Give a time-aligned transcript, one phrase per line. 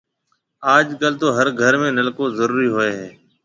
[0.75, 3.09] اج ڪل تو هر گهر ۾ نلڪو زرورِي هوئي هيَ۔